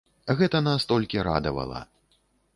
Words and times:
Гэта 0.39 0.61
нас 0.67 0.87
толькі 0.93 1.23
радавала. 1.29 1.85